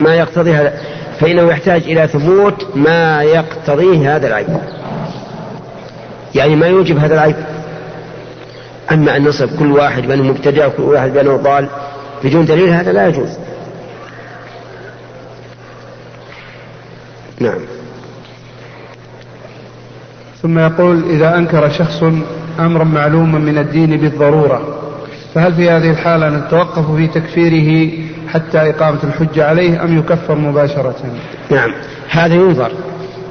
ما 0.00 0.14
يقتضي 0.14 0.52
هذا 0.52 0.80
فإنه 1.20 1.42
يحتاج 1.42 1.82
إلى 1.82 2.08
ثبوت 2.08 2.66
ما 2.76 3.22
يقتضيه 3.22 4.16
هذا 4.16 4.26
العيب. 4.26 4.60
يعني 6.34 6.56
ما 6.56 6.66
يوجب 6.66 6.98
هذا 6.98 7.14
العيب. 7.14 7.36
أما 8.92 9.16
أن 9.16 9.24
نصف 9.24 9.58
كل 9.58 9.72
واحد 9.72 10.02
بأنه 10.02 10.22
مبتدع 10.22 10.66
وكل 10.66 10.82
واحد 10.82 11.12
بأنه 11.12 11.36
ضال 11.36 11.68
بدون 12.24 12.44
دليل 12.44 12.68
هذا 12.68 12.92
لا 12.92 13.08
يجوز. 13.08 13.38
نعم. 17.40 17.77
ثم 20.42 20.58
يقول 20.58 21.04
إذا 21.10 21.38
أنكر 21.38 21.70
شخص 21.70 22.02
أمرا 22.58 22.84
معلوما 22.84 23.38
من 23.38 23.58
الدين 23.58 23.96
بالضرورة 23.96 24.78
فهل 25.34 25.54
في 25.54 25.70
هذه 25.70 25.90
الحالة 25.90 26.28
نتوقف 26.28 26.96
في 26.96 27.06
تكفيره 27.06 27.92
حتى 28.28 28.58
إقامة 28.58 28.98
الحجة 29.04 29.46
عليه 29.46 29.84
أم 29.84 29.98
يكفر 29.98 30.34
مباشرة؟ 30.34 30.96
نعم 31.50 31.72
هذا 32.08 32.34
ينظر. 32.34 32.70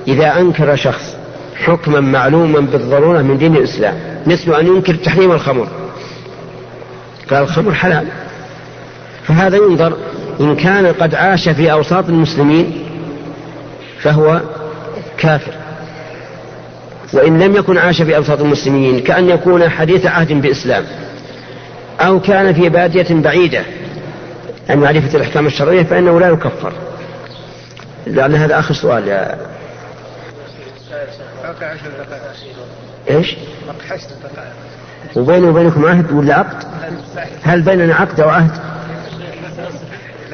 إذا 0.08 0.40
أنكر 0.40 0.76
شخص 0.76 1.16
حكما 1.56 2.00
معلوما 2.00 2.60
بالضرورة 2.60 3.22
من 3.22 3.38
دين 3.38 3.56
الإسلام 3.56 3.96
مثل 4.28 4.54
أن 4.54 4.68
ينكر 4.68 4.96
تحريم 4.96 5.32
الخمر. 5.32 5.68
قال 7.30 7.44
الخمر 7.44 7.74
حلال. 7.74 8.08
فهذا 9.24 9.58
ينظر 9.58 9.94
إن 10.40 10.56
كان 10.56 10.86
قد 10.86 11.16
عاش 11.16 11.50
في 11.50 11.72
أوساط 11.72 12.10
المسلمين 12.10 12.72
فهو 14.00 14.42
كافر. 15.18 15.57
وإن 17.14 17.40
لم 17.40 17.56
يكن 17.56 17.78
عاش 17.78 18.02
في 18.02 18.18
أوساط 18.18 18.42
المسلمين 18.42 19.00
كأن 19.00 19.30
يكون 19.30 19.70
حديث 19.70 20.06
عهد 20.06 20.34
بإسلام 20.34 20.86
أو 22.00 22.20
كان 22.20 22.54
في 22.54 22.70
بادية 22.70 23.08
بعيدة 23.10 23.64
عن 24.70 24.78
معرفة 24.78 25.18
الأحكام 25.18 25.48
الشرعية 25.48 25.84
فإنه 25.84 26.20
لا 26.20 26.30
يكفر 26.30 26.74
لأن 28.08 28.36
هذا 28.36 28.60
آخر 28.60 28.74
سؤال 28.74 29.08
يا 29.08 29.38
إيش؟ 33.10 33.36
وبيني 35.16 35.48
وبينكم 35.48 35.86
عهد 35.86 36.12
ولا 36.12 36.36
عقد؟ 36.36 36.64
هل 37.44 37.62
بيننا 37.62 37.96
عقد 37.96 38.20
أو 38.20 38.30
عهد؟ 38.30 38.52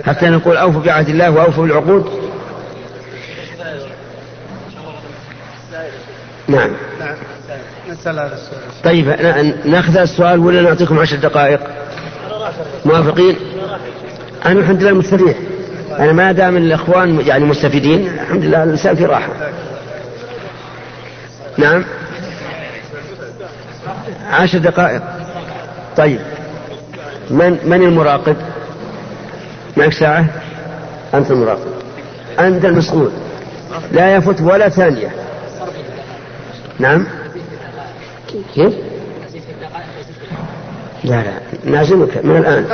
حتى 0.05 0.29
نقول 0.29 0.57
أوفوا 0.57 0.81
بعهد 0.81 1.09
الله 1.09 1.31
وأوفوا 1.31 1.63
بالعقود؟ 1.63 2.32
نعم. 6.53 6.69
نسأل 7.89 8.19
هذا 8.19 8.33
السؤال 8.33 8.61
طيب 8.83 9.07
ناخذ 9.65 9.97
السؤال 9.97 10.39
ولا 10.39 10.61
نعطيكم 10.61 10.99
عشر 10.99 11.15
دقائق؟ 11.15 11.59
موافقين؟ 12.85 13.35
أنا 14.45 14.59
الحمد 14.59 14.83
لله 14.83 14.91
مستريح 14.93 15.37
أنا 15.99 16.11
ما 16.11 16.31
دام 16.31 16.57
الإخوان 16.57 17.19
يعني 17.25 17.45
مستفيدين 17.45 18.07
الحمد 18.07 18.43
لله 18.43 18.63
الإنسان 18.63 18.95
في 18.95 19.05
راحة. 19.05 19.29
نعم. 21.57 21.85
عشر 24.31 24.57
دقائق. 24.57 25.01
طيب. 25.97 26.19
من 27.29 27.57
من 27.63 27.83
المراقب؟ 27.83 28.35
معك 29.77 29.93
ساعة؟ 29.93 30.25
أنت 31.13 31.31
المراقب. 31.31 31.71
أنت 32.39 32.65
المسؤول. 32.65 33.11
لا 33.91 34.15
يفوت 34.15 34.41
ولا 34.41 34.69
ثانية. 34.69 35.22
نعم. 36.79 37.07
كيف؟ 38.55 38.73
لا 41.03 41.23
لا 41.23 41.33
نعزمك 41.65 42.25
من 42.25 42.37
الآن. 42.37 42.65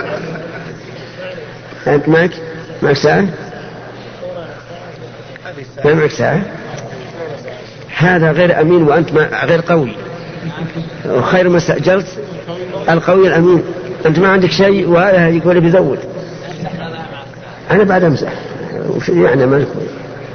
أنت 1.87 2.09
معك؟ 2.09 2.31
معك 2.83 2.95
ساعة؟ 2.95 3.25
ما 5.85 5.93
معك 5.93 6.11
ساعة. 6.11 6.41
هذا 7.97 8.31
غير 8.31 8.61
أمين 8.61 8.83
وأنت 8.83 9.11
غير 9.43 9.61
قوي. 9.61 9.95
وخير 11.05 11.49
ما 11.49 11.57
استأجرت 11.57 12.07
القوي 12.89 13.27
الأمين. 13.27 13.63
أنت 14.05 14.19
ما 14.19 14.27
عندك 14.27 14.51
شيء 14.51 14.89
وهذا 14.89 15.29
يقول 15.29 15.59
بيزود 15.59 15.99
أنا 17.71 17.83
بعد 17.83 18.03
أمزح 18.03 18.33
وش 18.89 19.09
يعني 19.09 19.45
مالك 19.45 19.67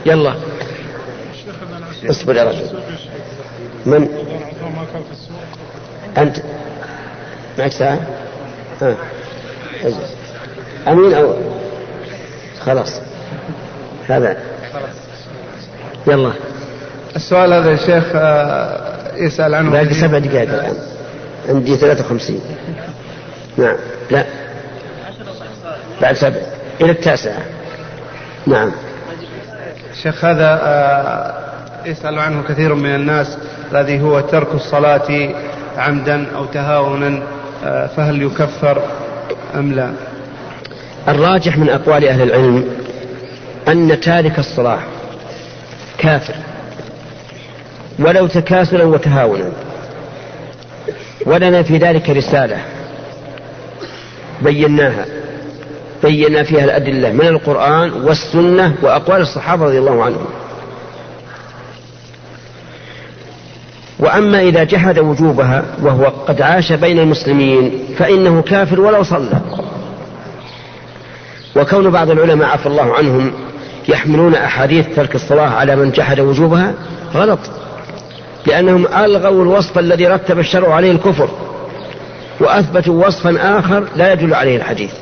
يلا. 0.06 0.34
اصبر 2.10 2.36
يا 2.36 2.44
رجل. 2.44 2.66
من؟ 3.86 4.08
أنت. 6.18 6.36
معك 7.58 7.72
ساعة؟ 7.72 8.00
ها. 8.82 8.96
أمين 10.88 11.14
أو؟ 11.14 11.34
خلاص. 12.60 13.00
هذا. 14.08 14.36
يلا. 16.06 16.32
السؤال 17.16 17.52
هذا 17.52 17.70
يا 17.70 17.76
شيخ 17.76 18.04
آه، 18.14 19.16
يسأل 19.16 19.54
عنه 19.54 19.70
باقي 19.70 19.94
سبع 19.94 20.18
دقائق 20.18 20.52
الآن. 20.54 20.76
عندي 21.48 21.76
53 21.76 22.40
نعم. 23.56 23.76
لا. 24.10 24.24
بعد 26.02 26.16
سبع. 26.16 26.40
إلى 26.80 26.90
التاسعة. 26.90 27.42
نعم. 28.46 28.72
شيخ 30.02 30.24
هذا 30.24 30.60
آه، 30.62 31.34
يسأل 31.84 32.18
عنه 32.18 32.42
كثير 32.48 32.74
من 32.74 32.94
الناس. 32.94 33.38
الذي 33.74 34.00
هو 34.00 34.20
ترك 34.20 34.54
الصلاة 34.54 35.34
عمدا 35.76 36.26
أو 36.36 36.44
تهاونا 36.44 37.22
آه، 37.64 37.86
فهل 37.86 38.22
يكفر 38.22 38.82
أم 39.54 39.72
لا؟ 39.72 39.90
الراجح 41.08 41.58
من 41.58 41.68
أقوال 41.68 42.08
أهل 42.08 42.22
العلم 42.22 42.64
أن 43.68 44.00
تارك 44.00 44.38
الصلاة 44.38 44.78
كافر 45.98 46.34
ولو 47.98 48.26
تكاسلا 48.26 48.84
وتهاونا 48.84 49.50
ولنا 51.26 51.62
في 51.62 51.76
ذلك 51.76 52.10
رسالة 52.10 52.58
بيناها 54.42 55.04
بينا 56.02 56.42
فيها 56.42 56.64
الأدلة 56.64 57.12
من 57.12 57.26
القرآن 57.26 57.92
والسنة 57.92 58.74
وأقوال 58.82 59.20
الصحابة 59.20 59.64
رضي 59.64 59.78
الله 59.78 60.04
عنهم. 60.04 60.26
وأما 64.04 64.40
إذا 64.40 64.64
جحد 64.64 64.98
وجوبها 64.98 65.64
وهو 65.82 66.04
قد 66.04 66.42
عاش 66.42 66.72
بين 66.72 66.98
المسلمين 66.98 67.84
فإنه 67.98 68.42
كافر 68.42 68.80
ولو 68.80 69.02
صلى. 69.02 69.40
وكون 71.56 71.90
بعض 71.90 72.10
العلماء 72.10 72.48
عفى 72.48 72.66
الله 72.66 72.94
عنهم 72.94 73.32
يحملون 73.88 74.34
أحاديث 74.34 74.86
ترك 74.96 75.14
الصلاة 75.14 75.48
على 75.48 75.76
من 75.76 75.90
جحد 75.90 76.20
وجوبها 76.20 76.74
غلط 77.14 77.38
لأنهم 78.46 78.86
ألغوا 78.86 79.42
الوصف 79.42 79.78
الذي 79.78 80.06
رتب 80.06 80.38
الشرع 80.38 80.74
عليه 80.74 80.90
الكفر 80.90 81.28
وأثبتوا 82.40 83.06
وصفا 83.06 83.58
آخر 83.58 83.84
لا 83.96 84.12
يدل 84.12 84.34
عليه 84.34 84.56
الحديث. 84.56 84.92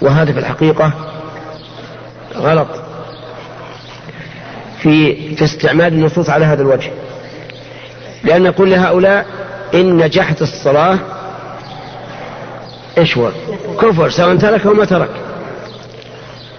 وهذا 0.00 0.32
في 0.32 0.38
الحقيقة 0.38 0.92
غلط 2.36 2.68
في 4.78 5.14
في 5.36 5.44
استعمال 5.44 5.92
النصوص 5.92 6.30
على 6.30 6.44
هذا 6.44 6.62
الوجه. 6.62 6.90
لأن 8.24 8.42
نقول 8.42 8.70
لهؤلاء 8.70 9.26
إن 9.74 9.96
نجحت 9.96 10.42
الصلاة 10.42 10.98
إيش 12.98 13.18
هو؟ 13.18 13.30
كفر 13.80 14.10
سواء 14.10 14.36
ترك 14.36 14.66
أو 14.66 14.74
ما 14.74 14.84
ترك. 14.84 15.10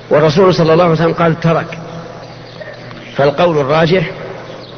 والرسول 0.10 0.54
صلى 0.54 0.73
الله 0.73 0.84
عليه 0.84 0.93
وسلم 0.93 1.13
قال 1.13 1.39
ترك. 1.39 1.78
فالقول 3.15 3.58
الراجح 3.58 4.12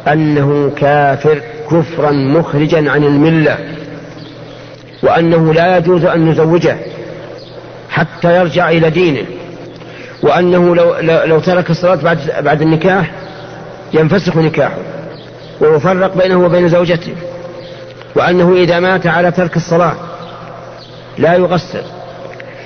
أنه 0.07 0.71
كافر 0.77 1.41
كفرا 1.71 2.11
مخرجا 2.11 2.91
عن 2.91 3.03
الملة 3.03 3.57
وأنه 5.03 5.53
لا 5.53 5.77
يجوز 5.77 6.05
أن 6.05 6.29
نزوجه 6.29 6.77
حتى 7.89 8.35
يرجع 8.35 8.69
إلى 8.69 8.89
دينه 8.89 9.25
وأنه 10.23 10.75
لو, 10.75 10.95
لو 11.01 11.39
ترك 11.39 11.69
الصلاة 11.69 11.95
بعد, 11.95 12.19
بعد 12.39 12.61
النكاح 12.61 13.11
ينفسخ 13.93 14.37
نكاحه. 14.37 14.77
ويفرق 15.61 16.17
بينه 16.17 16.45
وبين 16.45 16.69
زوجته 16.69 17.15
وأنه 18.15 18.53
إذا 18.53 18.79
مات 18.79 19.07
على 19.07 19.31
ترك 19.31 19.55
الصلاة 19.55 19.93
لا 21.17 21.33
يغسل 21.33 21.83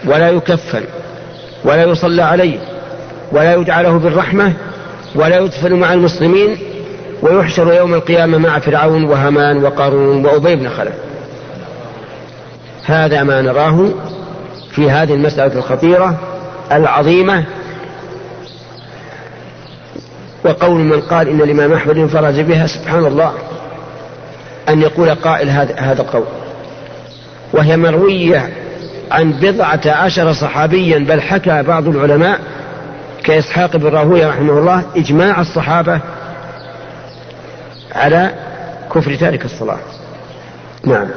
ولا 0.06 0.30
يكفن 0.30 0.84
ولا 1.63 1.84
يصلى 1.84 2.21
عليه 2.21 2.58
ولا 3.32 3.56
يدعى 3.56 3.84
له 3.84 3.97
بالرحمة 3.97 4.54
ولا 5.15 5.39
يدفن 5.39 5.73
مع 5.73 5.93
المسلمين 5.93 6.58
ويحشر 7.21 7.73
يوم 7.73 7.93
القيامة 7.93 8.38
مع 8.38 8.60
فرعون 8.60 9.04
وهامان 9.04 9.63
وقارون 9.63 10.25
وأبي 10.25 10.56
بن 10.56 10.69
خلف. 10.69 10.93
هذا 12.86 13.23
ما 13.23 13.41
نراه 13.41 13.89
في 14.71 14.91
هذه 14.91 15.13
المسألة 15.13 15.54
الخطيرة 15.54 16.15
العظيمة 16.71 17.45
وقول 20.45 20.80
من 20.80 21.02
قال 21.02 21.30
إن 21.30 21.41
الإمام 21.41 21.73
أحمد 21.73 21.97
انفرج 21.97 22.41
بها 22.41 22.67
سبحان 22.67 23.06
الله 23.06 23.34
أن 24.69 24.82
يقول 24.82 25.15
قائل 25.15 25.49
هذا 25.49 25.75
هذا 25.75 26.02
القول. 26.02 26.25
وهي 27.54 27.78
مروية 27.78 28.49
عن 29.12 29.32
بضعة 29.32 29.82
عشر 29.86 30.34
صحابيا 30.34 30.97
بل 30.99 31.21
حكى 31.21 31.63
بعض 31.63 31.88
العلماء 31.88 32.39
كإسحاق 33.23 33.78
بن 33.78 33.88
راهوية 33.88 34.28
رحمه 34.28 34.60
الله 34.60 34.84
إجماع 34.95 35.41
الصحابة 35.41 35.99
على 37.95 38.32
كفر 38.95 39.15
تارك 39.15 39.45
الصلاة. 39.45 39.80
نعم. 40.86 41.08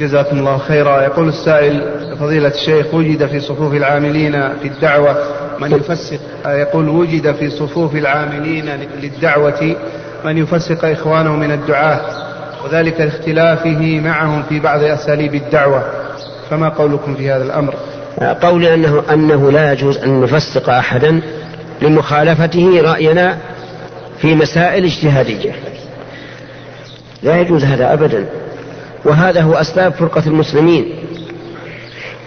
جزاكم 0.00 0.38
الله 0.38 0.58
خيرا. 0.58 1.02
يقول 1.02 1.28
السائل 1.28 1.84
فضيلة 2.20 2.48
الشيخ 2.48 2.94
وجد 2.94 3.26
في 3.26 3.40
صفوف 3.40 3.74
العاملين 3.74 4.32
في 4.32 4.68
الدعوة 4.68 5.16
من 5.62 5.72
يفسق 5.72 6.20
يقول 6.46 6.88
وجد 6.88 7.34
في 7.34 7.50
صفوف 7.50 7.96
العاملين 7.96 8.66
للدعوة 9.02 9.76
من 10.24 10.38
يفسق 10.38 10.84
إخوانه 10.84 11.36
من 11.36 11.52
الدعاة 11.52 12.00
وذلك 12.64 13.00
لاختلافه 13.00 14.00
معهم 14.04 14.42
في 14.48 14.60
بعض 14.60 14.82
أساليب 14.82 15.34
الدعوة. 15.34 15.84
فما 16.50 16.68
قولكم 16.68 17.14
في 17.14 17.30
هذا 17.30 17.44
الأمر؟ 17.44 17.74
قولي 18.42 18.74
أنه, 18.74 19.02
أنه 19.12 19.50
لا 19.50 19.72
يجوز 19.72 19.98
أن 19.98 20.20
نفسق 20.20 20.70
أحدا 20.70 21.20
لمخالفته 21.82 22.80
رأينا 22.82 23.38
في 24.18 24.34
مسائل 24.34 24.84
اجتهادية. 24.84 25.54
لا 27.22 27.40
يجوز 27.40 27.64
هذا 27.64 27.92
أبدا. 27.92 28.26
وهذا 29.04 29.40
هو 29.40 29.52
أسباب 29.52 29.92
فرقة 29.92 30.22
المسلمين. 30.26 30.94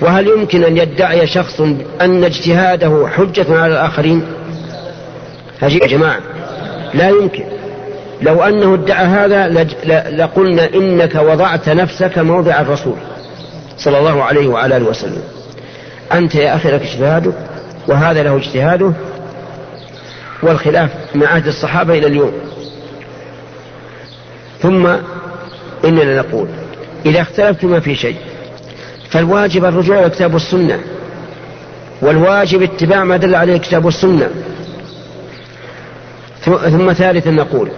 وهل 0.02 0.28
يمكن 0.28 0.64
أن 0.64 0.78
يدعي 0.78 1.28
شخص 1.28 1.62
أن 2.02 2.24
اجتهاده 2.24 3.08
حجة 3.08 3.60
على 3.60 3.74
الآخرين؟ 3.74 4.26
يا 5.62 5.88
جماعة 5.88 6.20
لا 6.94 7.10
يمكن. 7.10 7.44
لو 8.22 8.44
أنه 8.44 8.74
ادعى 8.74 9.06
هذا 9.06 9.48
لقلنا 10.10 10.70
إنك 10.74 11.16
وضعت 11.16 11.70
نفسك 11.70 12.18
موضع 12.18 12.62
الرسول 12.62 12.96
صلى 13.78 13.98
الله 13.98 14.24
عليه 14.24 14.48
وعلى 14.48 14.78
آله 14.78 14.86
وسلم. 14.86 15.24
أنت 16.14 16.36
يا 16.36 16.56
أخي 16.56 16.72
لك 16.72 16.82
اجتهادك 16.82 17.34
وهذا 17.88 18.24
له 18.24 18.36
اجتهاده 18.38 18.92
والخلاف 20.44 20.90
من 21.16 21.24
عهد 21.24 21.48
الصحابة 21.48 21.98
إلى 21.98 22.08
اليوم. 22.08 22.34
ثم 24.62 24.88
إننا 25.86 26.18
نقول 26.18 26.48
إذا 27.06 27.22
اختلفتما 27.22 27.80
في 27.80 27.96
شيء 27.96 28.16
فالواجب 29.16 29.66
الرجوع 29.66 30.00
إلى 30.00 30.06
الكتاب 30.06 30.34
والسنة 30.34 30.80
والواجب 32.02 32.62
اتباع 32.62 33.04
ما 33.04 33.18
دل 33.18 33.36
عليه 33.36 33.56
الكتاب 33.56 33.86
والسنة 33.86 34.30
ثم 36.46 36.94
ثالثا 36.94 37.32
نقول 37.32 37.70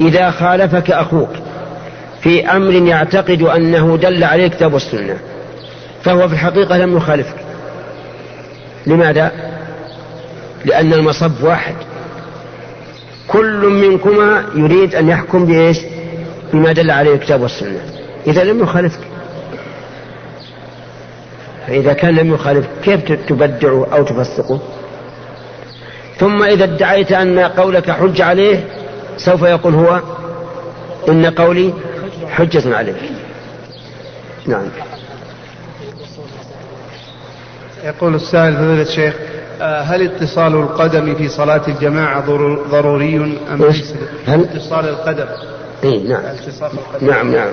إذا 0.00 0.30
خالفك 0.30 0.90
أخوك 0.90 1.28
في 2.22 2.46
أمر 2.46 2.72
يعتقد 2.72 3.42
أنه 3.42 3.96
دل 3.96 4.24
عليه 4.24 4.46
الكتاب 4.46 4.72
والسنة 4.72 5.16
فهو 6.04 6.28
في 6.28 6.34
الحقيقة 6.34 6.78
لم 6.78 6.96
يخالفك. 6.96 7.36
لماذا؟ 8.86 9.32
لأن 10.64 10.92
المصب 10.92 11.42
واحد. 11.42 11.74
كل 13.28 13.66
منكما 13.66 14.44
يريد 14.54 14.94
أن 14.94 15.08
يحكم 15.08 15.46
بإيش؟ 15.46 15.78
بما 16.52 16.72
دل 16.72 16.90
عليه 16.90 17.14
الكتاب 17.14 17.42
والسنة 17.42 17.80
إذا 18.26 18.44
لم 18.44 18.62
يخالفك. 18.62 19.10
فإذا 21.66 21.92
كان 21.92 22.14
لم 22.14 22.34
يخالف 22.34 22.66
كيف 22.84 23.12
تبدعه 23.28 23.86
أو 23.92 24.02
تفسقه؟ 24.02 24.60
ثم 26.18 26.42
إذا 26.42 26.64
ادعيت 26.64 27.12
أن 27.12 27.38
قولك 27.38 27.90
حج 27.90 28.20
عليه 28.20 28.64
سوف 29.16 29.42
يقول 29.42 29.74
هو 29.74 30.00
إن 31.08 31.26
قولي 31.26 31.74
حجة 32.30 32.76
عليك 32.76 32.96
نعم. 34.46 34.68
يقول 37.84 38.14
السائل 38.14 38.54
فضيلة 38.56 38.82
الشيخ 38.82 39.14
آه، 39.60 39.80
هل 39.80 40.02
اتصال 40.02 40.54
القدم 40.54 41.14
في 41.14 41.28
صلاة 41.28 41.62
الجماعة 41.68 42.20
ضروري 42.70 43.38
أم 43.52 43.64
ليس؟ 43.64 43.94
هل؟ 44.26 44.40
اتصال 44.40 44.88
القدم. 44.88 45.26
اي 45.84 45.98
نعم. 45.98 46.22
نعم 47.00 47.32
نعم. 47.34 47.52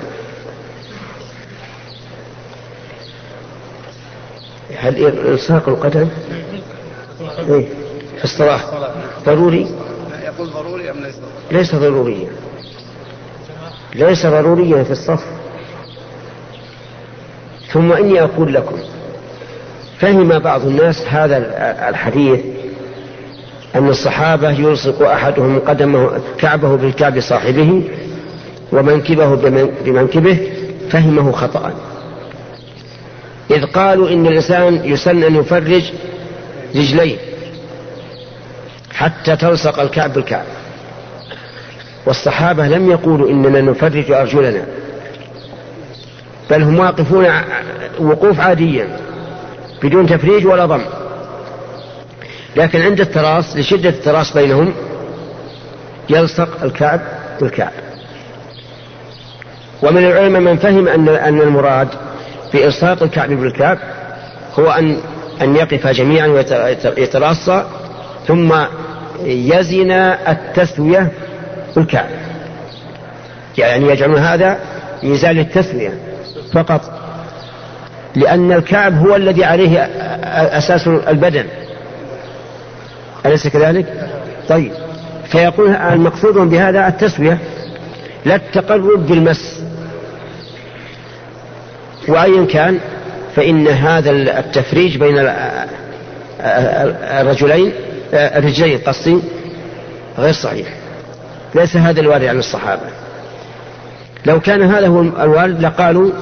هل 4.80 5.06
إلصاق 5.32 5.68
القدم 5.68 6.08
إيه؟ 7.50 7.68
في 8.18 8.24
الصلاة. 8.24 8.60
ضروري؟ 9.26 9.66
يقول 10.24 10.50
ضروري 10.50 10.90
أم 10.90 10.96
ليس 10.96 11.14
ضروري؟ 11.14 11.28
ليس 11.50 11.74
ضروريا. 11.76 12.28
ليس 13.94 14.26
ضروريا 14.26 14.82
في 14.82 14.90
الصف. 14.90 15.24
ثم 17.72 17.92
إني 17.92 18.22
أقول 18.22 18.54
لكم 18.54 18.76
فهم 19.98 20.38
بعض 20.38 20.66
الناس 20.66 21.04
هذا 21.08 21.36
الحديث 21.88 22.40
أن 23.74 23.88
الصحابة 23.88 24.50
يلصق 24.50 25.08
أحدهم 25.10 25.58
قدمه 25.58 26.20
كعبه 26.38 26.76
بالكعب 26.76 27.20
صاحبه 27.20 27.82
ومنكبه 28.72 29.34
بمنكبه 29.84 30.50
فهمه 30.90 31.32
خطأ 31.32 31.72
إذ 33.50 33.64
قالوا 33.64 34.10
إن 34.10 34.26
الإنسان 34.26 34.80
يسن 34.84 35.22
أن 35.22 35.36
يفرج 35.36 35.92
رجليه 36.76 37.16
حتى 38.94 39.36
تلصق 39.36 39.80
الكعب 39.80 40.12
بالكعب. 40.12 40.44
والصحابة 42.06 42.66
لم 42.66 42.90
يقولوا 42.90 43.30
إننا 43.30 43.60
نفرج 43.60 44.10
أرجلنا 44.12 44.66
بل 46.50 46.62
هم 46.62 46.78
واقفون 46.78 47.26
وقوف 47.98 48.40
عاديا 48.40 48.96
بدون 49.82 50.06
تفريج 50.06 50.46
ولا 50.46 50.66
ضم. 50.66 50.82
لكن 52.56 52.82
عند 52.82 53.00
التراص 53.00 53.56
لشدة 53.56 53.88
التراص 53.88 54.32
بينهم 54.34 54.74
يلصق 56.10 56.62
الكعب 56.62 57.00
بالكعب. 57.40 57.72
ومن 59.82 60.04
العلماء 60.04 60.40
من 60.42 60.56
فهم 60.56 60.88
أن 60.88 61.08
أن 61.08 61.40
المراد 61.40 61.88
في 62.52 62.66
إلصاق 62.66 63.02
الكعب 63.02 63.28
بالكعب 63.28 63.78
هو 64.58 64.70
أن 64.70 64.96
أن 65.42 65.56
يقف 65.56 65.86
جميعا 65.86 66.26
ويتراصى 66.96 67.64
ثم 68.26 68.54
يزن 69.24 69.90
التسوية 70.28 71.12
بالكعب. 71.76 72.06
يعني 73.58 73.88
يجعلون 73.88 74.18
هذا 74.18 74.58
ميزان 75.02 75.38
التسوية 75.38 75.98
فقط 76.52 76.80
لأن 78.16 78.52
الكعب 78.52 78.98
هو 79.06 79.16
الذي 79.16 79.44
عليه 79.44 79.80
أساس 80.58 80.88
البدن. 80.88 81.44
أليس 83.26 83.48
كذلك؟ 83.48 83.86
طيب 84.48 84.72
فيقول 85.24 85.70
المقصود 85.70 86.34
بهذا 86.34 86.88
التسوية 86.88 87.38
لا 88.24 88.34
التقرب 88.34 89.06
بالمس. 89.06 89.57
وأيا 92.08 92.46
كان 92.46 92.78
فإن 93.36 93.68
هذا 93.68 94.10
التفريج 94.10 94.96
بين 94.96 95.30
الرجلين 96.40 97.72
الرجلين 98.12 98.78
قصدي 98.78 99.18
غير 100.18 100.32
صحيح. 100.32 100.68
ليس 101.54 101.76
هذا 101.76 102.00
الوارد 102.00 102.24
عن 102.24 102.38
الصحابة. 102.38 102.82
لو 104.26 104.40
كان 104.40 104.62
هذا 104.62 104.86
هو 104.86 105.00
الوارد 105.00 105.62
لقالوا 105.62 106.12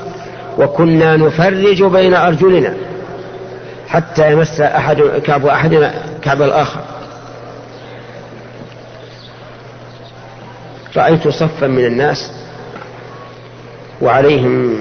وكنا 0.58 1.16
نفرج 1.16 1.82
بين 1.82 2.14
أرجلنا 2.14 2.74
حتى 3.88 4.32
يمس 4.32 4.60
أحد 4.60 5.02
كعب 5.02 5.46
أحدنا 5.46 5.94
كعب 6.22 6.42
الآخر. 6.42 6.80
رأيت 10.96 11.28
صفا 11.28 11.66
من 11.66 11.84
الناس 11.84 12.32
وعليهم 14.02 14.76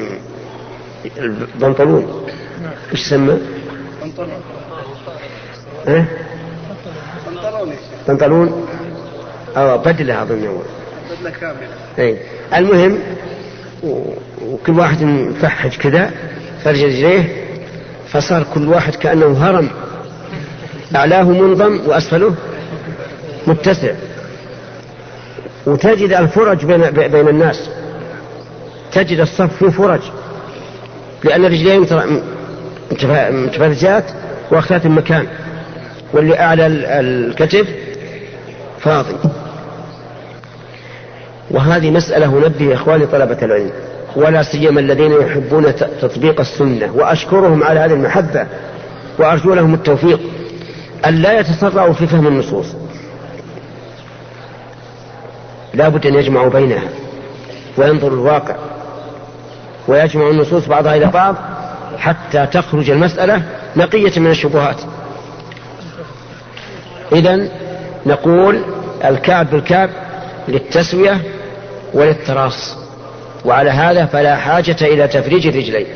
البنطلون. 1.17 2.25
إيش 2.91 3.09
سمى؟ 3.09 3.37
بنطلون 4.03 4.29
ها؟ 5.87 6.05
بنطلون. 7.27 7.73
بنطلون 8.07 8.67
أو 9.57 9.77
بدلة 9.77 10.21
أظن 10.21 10.47
هو 10.47 10.57
بدلة 11.11 11.29
كاملة. 11.29 11.67
أي 11.99 12.19
المهم 12.55 12.99
وكل 14.41 14.79
واحد 14.79 15.03
مفحج 15.03 15.77
كذا 15.77 16.11
فرج 16.63 16.83
رجليه 16.83 17.45
فصار 18.07 18.45
كل 18.53 18.67
واحد 18.67 18.95
كأنه 18.95 19.37
هرم. 19.49 19.69
أعلاه 20.95 21.23
منضم 21.23 21.79
وأسفله 21.87 22.35
متسع. 23.47 23.93
وتجد 25.65 26.13
الفرج 26.13 26.65
بين, 26.65 26.89
بين 26.91 27.27
الناس. 27.27 27.69
تجد 28.91 29.19
الصف 29.19 29.57
فيه 29.57 29.69
فرج. 29.69 30.01
لأن 31.25 31.45
الرجلين 31.45 31.81
متفرجات 33.45 34.03
واخذات 34.51 34.85
المكان 34.85 35.27
واللي 36.13 36.39
أعلى 36.39 36.67
الكتف 36.99 37.67
فاضي. 38.79 39.15
وهذه 41.51 41.91
مسألة 41.91 42.27
ننبه 42.27 42.73
إخواني 42.73 43.05
طلبة 43.05 43.37
العلم 43.41 43.71
ولا 44.15 44.43
سيما 44.43 44.79
الذين 44.79 45.11
يحبون 45.11 45.75
تطبيق 45.75 46.39
السنة 46.39 46.91
وأشكرهم 46.95 47.63
على 47.63 47.79
هذه 47.79 47.93
المحبة 47.93 48.47
وأرجو 49.19 49.53
لهم 49.53 49.73
التوفيق 49.73 50.19
أن 51.05 51.15
لا 51.15 51.39
يتسرعوا 51.39 51.93
في 51.93 52.07
فهم 52.07 52.27
النصوص. 52.27 52.65
لا 55.73 55.89
بد 55.89 56.07
أن 56.07 56.15
يجمعوا 56.15 56.49
بينها 56.49 56.83
وينظروا 57.77 58.17
الواقع. 58.17 58.55
ويجمع 59.87 60.29
النصوص 60.29 60.65
بعضها 60.65 60.95
إلى 60.95 61.05
بعض 61.05 61.35
حتى 61.97 62.45
تخرج 62.45 62.89
المسألة 62.89 63.41
نقية 63.75 64.19
من 64.19 64.31
الشبهات. 64.31 64.77
إذا 67.11 67.47
نقول 68.05 68.61
الكعب 69.05 69.51
بالكعب 69.51 69.89
للتسوية 70.47 71.21
وللتراص 71.93 72.77
وعلى 73.45 73.69
هذا 73.69 74.05
فلا 74.05 74.35
حاجة 74.35 74.77
إلى 74.81 75.07
تفريج 75.07 75.47
الرجلين. 75.47 75.87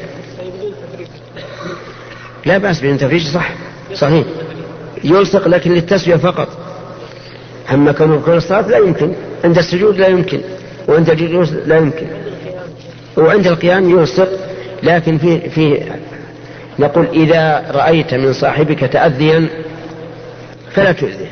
لا 2.45 2.58
بأس 2.58 2.80
بأن 2.80 2.97
تفريج 2.97 3.28
صح؟ 3.28 3.49
صحيح. 3.95 4.25
يلصق 5.04 5.47
لكن 5.47 5.73
للتسوية 5.73 6.15
فقط. 6.15 6.47
أما 7.71 7.91
كون 7.91 8.38
الصلاة 8.38 8.67
لا 8.67 8.78
يمكن. 8.78 9.13
عند 9.43 9.58
السجود 9.58 9.97
لا 9.97 10.08
يمكن. 10.08 10.41
وعند 10.88 11.10
الجلوس 11.10 11.52
لا 11.52 11.78
يمكن. 11.78 12.08
وعند 13.19 13.47
القيام 13.47 13.89
يلصق 13.89 14.29
لكن 14.84 15.17
في 15.17 15.49
في 15.49 15.84
نقول 16.79 17.08
إذا 17.13 17.65
رأيت 17.71 18.13
من 18.13 18.34
صاحبك 18.34 18.79
تأذيا 18.79 19.47
فلا 20.71 20.91
تؤذيه. 20.91 21.32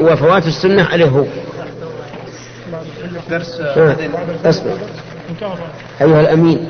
وفوات 0.00 0.46
السنة 0.46 0.84
عليه 0.84 1.06
هو. 1.06 1.24
درس 3.30 3.60
أيها 6.00 6.20
الأمين. 6.20 6.68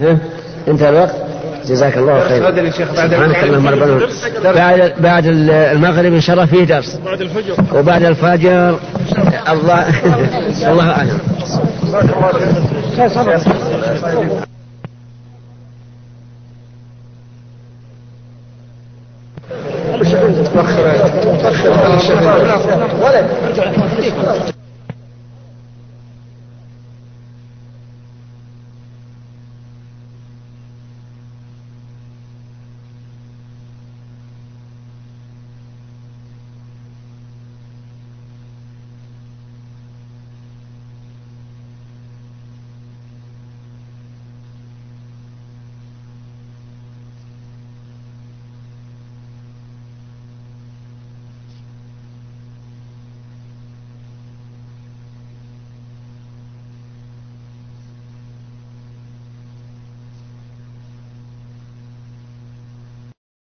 ها 0.00 0.18
انتهى 0.68 0.88
الوقت. 0.88 1.14
جزاك 1.66 1.96
الله 1.96 2.28
خير 2.28 2.70
سبحانك 2.70 3.44
اللهم 3.44 3.68
ربنا. 3.68 4.06
بعد 4.54 4.92
بعد 4.98 5.26
المغرب 5.26 6.12
إن 6.12 6.20
شاء 6.20 6.34
الله 6.34 6.46
فيه 6.46 6.64
درس. 6.64 6.96
بعد 7.04 7.20
الفجر. 7.20 7.54
وبعد 7.74 8.04
الفجر 8.04 8.78
الله. 9.48 9.88
الله 10.70 10.90
أعلم. 10.96 11.18
ولا 23.02 23.20